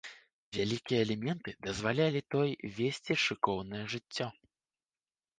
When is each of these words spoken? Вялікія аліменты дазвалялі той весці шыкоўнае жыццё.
Вялікія 0.57 0.99
аліменты 1.05 1.51
дазвалялі 1.67 2.21
той 2.35 2.49
весці 2.77 3.13
шыкоўнае 3.25 3.83
жыццё. 3.95 4.27